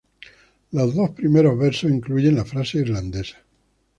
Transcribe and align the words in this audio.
Los 0.71 0.95
dos 0.95 1.11
primeros 1.11 1.59
versos 1.59 1.91
incluyen 1.91 2.33
la 2.35 2.43
frase 2.43 2.79
irlandesa. 2.79 3.37